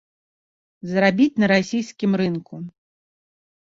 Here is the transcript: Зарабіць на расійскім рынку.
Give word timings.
Зарабіць 0.93 1.39
на 1.43 1.47
расійскім 1.53 2.11
рынку. 2.25 2.53